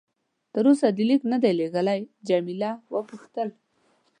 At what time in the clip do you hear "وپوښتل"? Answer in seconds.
2.93-3.49